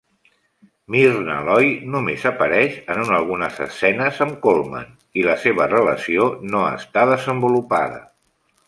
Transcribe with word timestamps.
Myrnna 0.93 1.35
Loy 1.47 1.69
només 1.95 2.23
apareix 2.31 2.79
en 2.95 3.03
algunes 3.19 3.61
escenes 3.67 4.25
amb 4.27 4.41
Colman, 4.49 4.91
i 5.23 5.29
la 5.31 5.37
seva 5.45 5.71
relació 5.79 6.31
no 6.57 6.69
està 6.75 7.07
desenvolupada. 7.15 8.07